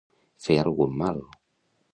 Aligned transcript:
Fer 0.45 0.57
algun 0.61 0.97
mal. 1.03 1.23